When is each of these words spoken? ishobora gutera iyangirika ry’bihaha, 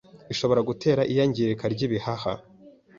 ishobora 0.33 0.61
gutera 0.69 1.01
iyangirika 1.11 1.65
ry’bihaha, 1.73 2.31